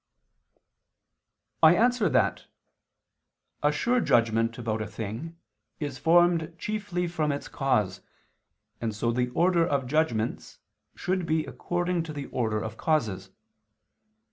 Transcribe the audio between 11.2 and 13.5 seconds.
be according to the order of causes.